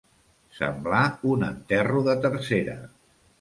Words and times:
Semblar 0.59 1.01
un 1.33 1.45
enterro 1.49 2.01
de 2.09 2.17
tercera. 2.25 2.77